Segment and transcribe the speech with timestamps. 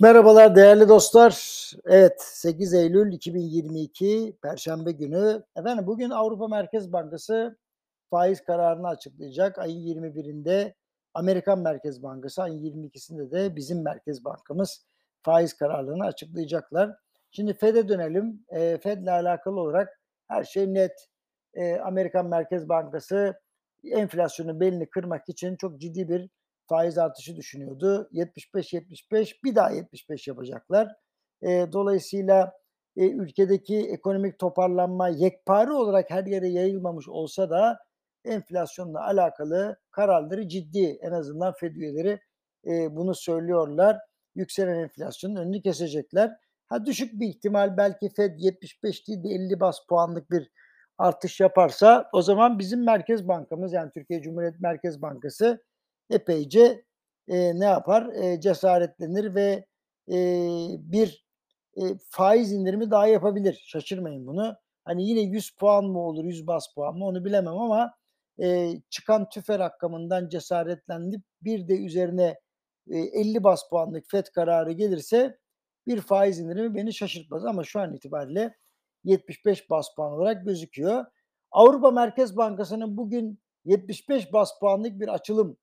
[0.00, 1.32] Merhabalar değerli dostlar.
[1.86, 5.42] Evet 8 Eylül 2022 Perşembe günü.
[5.56, 7.58] Efendim bugün Avrupa Merkez Bankası
[8.10, 9.58] faiz kararını açıklayacak.
[9.58, 10.74] Ayın 21'inde
[11.14, 14.86] Amerikan Merkez Bankası, ayın 22'sinde de bizim Merkez Bankamız
[15.22, 16.96] faiz kararlarını açıklayacaklar.
[17.30, 18.44] Şimdi Fed'e dönelim.
[18.48, 21.08] E, Fed'le alakalı olarak her şey net.
[21.54, 23.40] E, Amerikan Merkez Bankası
[23.84, 26.30] enflasyonu belini kırmak için çok ciddi bir
[26.68, 28.08] faiz artışı düşünüyordu.
[28.12, 30.88] 75-75 bir daha 75 yapacaklar.
[31.42, 32.52] E, dolayısıyla
[32.96, 37.78] e, ülkedeki ekonomik toparlanma yekpare olarak her yere yayılmamış olsa da
[38.24, 40.98] enflasyonla alakalı kararları ciddi.
[41.02, 42.20] En azından Fed üyeleri
[42.66, 43.98] e, bunu söylüyorlar.
[44.34, 46.32] Yükselen enflasyonun önünü kesecekler.
[46.68, 50.50] Ha düşük bir ihtimal belki Fed 75 değil de 50 bas puanlık bir
[50.98, 55.64] artış yaparsa o zaman bizim Merkez Bankamız yani Türkiye Cumhuriyet Merkez Bankası
[56.10, 56.84] epeyce
[57.28, 58.06] e, ne yapar?
[58.14, 59.66] E, cesaretlenir ve
[60.12, 60.16] e,
[60.78, 61.26] bir
[61.76, 63.64] e, faiz indirimi daha yapabilir.
[63.66, 64.56] Şaşırmayın bunu.
[64.84, 67.94] Hani yine 100 puan mı olur, 100 bas puan mı onu bilemem ama
[68.42, 72.36] e, çıkan tüfe rakamından cesaretlenip bir de üzerine
[72.90, 75.38] e, 50 bas puanlık FED kararı gelirse
[75.86, 78.56] bir faiz indirimi beni şaşırtmaz ama şu an itibariyle
[79.04, 81.04] 75 bas puan olarak gözüküyor.
[81.50, 85.56] Avrupa Merkez Bankası'nın bugün 75 bas puanlık bir açılım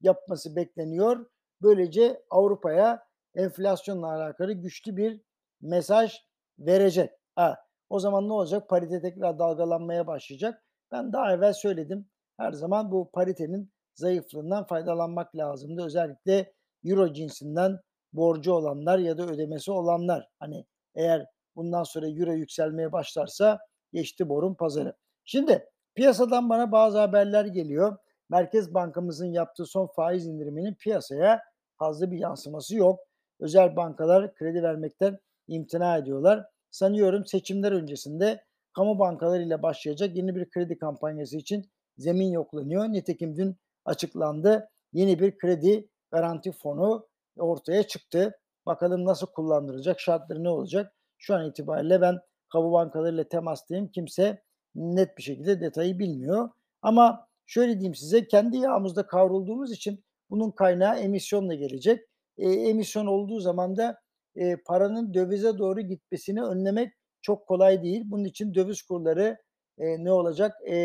[0.00, 1.26] yapması bekleniyor.
[1.62, 5.20] Böylece Avrupa'ya enflasyonla alakalı güçlü bir
[5.60, 6.20] mesaj
[6.58, 7.10] verecek.
[7.34, 7.56] Ha,
[7.90, 8.68] o zaman ne olacak?
[8.68, 10.64] Parite tekrar dalgalanmaya başlayacak.
[10.92, 12.06] Ben daha evvel söyledim.
[12.36, 15.84] Her zaman bu paritenin zayıflığından faydalanmak lazımdı.
[15.84, 16.52] Özellikle
[16.84, 17.80] euro cinsinden
[18.12, 20.28] borcu olanlar ya da ödemesi olanlar.
[20.38, 23.58] Hani eğer bundan sonra euro yükselmeye başlarsa
[23.92, 24.96] geçti borun pazarı.
[25.24, 27.96] Şimdi piyasadan bana bazı haberler geliyor.
[28.28, 31.42] Merkez Bankamızın yaptığı son faiz indiriminin piyasaya
[31.78, 33.00] fazla bir yansıması yok.
[33.40, 35.18] Özel bankalar kredi vermekten
[35.48, 36.46] imtina ediyorlar.
[36.70, 42.84] Sanıyorum seçimler öncesinde kamu bankalarıyla başlayacak yeni bir kredi kampanyası için zemin yoklanıyor.
[42.84, 44.68] Nitekim dün açıklandı.
[44.92, 47.08] Yeni bir kredi garanti fonu
[47.38, 48.38] ortaya çıktı.
[48.66, 50.92] Bakalım nasıl kullandıracak, şartları ne olacak?
[51.18, 52.18] Şu an itibariyle ben
[52.52, 53.88] kamu bankalarıyla temastayım.
[53.88, 54.42] Kimse
[54.74, 56.50] net bir şekilde detayı bilmiyor.
[56.82, 62.00] Ama şöyle diyeyim size kendi yağımızda kavrulduğumuz için bunun kaynağı emisyonla gelecek.
[62.38, 64.00] E, emisyon olduğu zaman da
[64.36, 66.92] e, paranın dövize doğru gitmesini önlemek
[67.22, 68.02] çok kolay değil.
[68.04, 69.36] Bunun için döviz kurları
[69.78, 70.54] e, ne olacak?
[70.66, 70.76] E,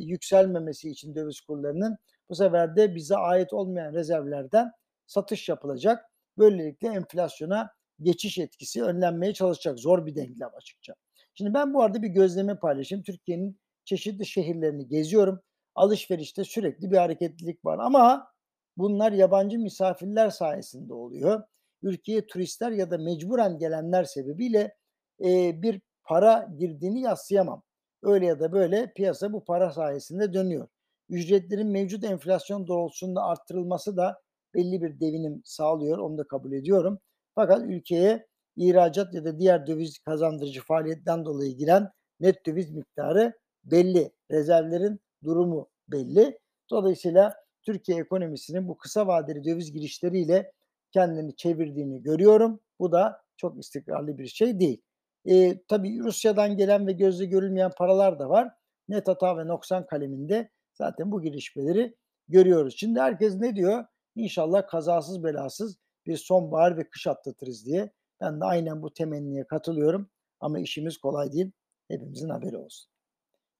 [0.00, 1.96] yükselmemesi için döviz kurlarının
[2.30, 4.70] bu sefer de bize ait olmayan rezervlerden
[5.06, 6.04] satış yapılacak.
[6.38, 9.78] Böylelikle enflasyona geçiş etkisi önlenmeye çalışacak.
[9.78, 10.94] Zor bir denklem açıkça.
[11.34, 13.04] Şimdi ben bu arada bir gözleme paylaşayım.
[13.04, 15.40] Türkiye'nin çeşitli şehirlerini geziyorum
[15.74, 18.28] alışverişte sürekli bir hareketlilik var ama
[18.76, 21.42] bunlar yabancı misafirler sayesinde oluyor.
[21.82, 24.76] Ülkeye turistler ya da mecburen gelenler sebebiyle
[25.24, 27.62] e, bir para girdiğini yassıyamam.
[28.02, 30.68] Öyle ya da böyle piyasa bu para sayesinde dönüyor.
[31.08, 34.22] Ücretlerin mevcut enflasyon doğrultusunda arttırılması da
[34.54, 35.98] belli bir devinim sağlıyor.
[35.98, 36.98] Onu da kabul ediyorum.
[37.34, 43.32] Fakat ülkeye ihracat ya da diğer döviz kazandırıcı faaliyetten dolayı giren net döviz miktarı
[43.64, 44.12] belli.
[44.30, 46.38] Rezervlerin durumu belli.
[46.70, 50.52] Dolayısıyla Türkiye ekonomisinin bu kısa vadeli döviz girişleriyle
[50.92, 52.60] kendini çevirdiğini görüyorum.
[52.78, 54.82] Bu da çok istikrarlı bir şey değil.
[55.24, 58.48] E, tabii Rusya'dan gelen ve gözle görülmeyen paralar da var.
[58.88, 61.96] Net hata ve noksan kaleminde zaten bu gelişmeleri
[62.28, 62.74] görüyoruz.
[62.76, 63.84] Şimdi herkes ne diyor?
[64.16, 67.90] İnşallah kazasız belasız bir sonbahar ve kış atlatırız diye.
[68.20, 70.10] Ben de aynen bu temenniye katılıyorum.
[70.40, 71.50] Ama işimiz kolay değil.
[71.88, 72.90] Hepimizin haberi olsun.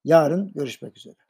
[0.04, 1.23] Yarın görüşmek üzere.